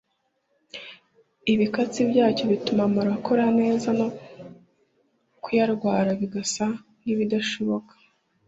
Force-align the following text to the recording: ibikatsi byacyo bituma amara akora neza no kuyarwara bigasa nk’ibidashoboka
ibikatsi 1.53 1.99
byacyo 2.09 2.43
bituma 2.51 2.81
amara 2.87 3.11
akora 3.17 3.45
neza 3.59 3.87
no 3.99 4.07
kuyarwara 5.43 6.09
bigasa 6.19 6.65
nk’ibidashoboka 6.99 7.93